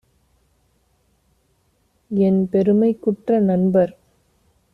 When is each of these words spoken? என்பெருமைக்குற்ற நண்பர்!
என்பெருமைக்குற்ற 2.11 3.39
நண்பர்! 3.41 3.93